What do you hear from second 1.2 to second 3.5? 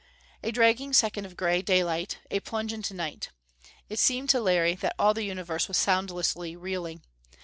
of grey daylight. A plunge into night.